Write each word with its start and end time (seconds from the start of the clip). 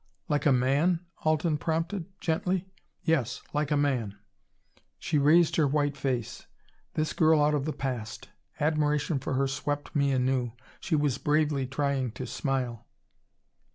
"Like 0.27 0.47
a 0.47 0.51
man?" 0.51 1.05
Alten 1.25 1.59
prompted 1.59 2.07
gently. 2.19 2.65
"Yes; 3.03 3.43
like 3.53 3.69
a 3.69 3.77
man." 3.77 4.17
She 4.97 5.19
raised 5.19 5.57
her 5.57 5.67
white 5.67 5.95
face. 5.95 6.47
This 6.95 7.13
girl 7.13 7.39
out 7.39 7.53
of 7.53 7.65
the 7.65 7.71
past! 7.71 8.27
Admiration 8.59 9.19
for 9.19 9.35
her 9.35 9.45
swept 9.45 9.95
me 9.95 10.11
anew 10.11 10.53
she 10.79 10.95
was 10.95 11.19
bravely 11.19 11.67
trying 11.67 12.09
to 12.13 12.25
smile. 12.25 12.87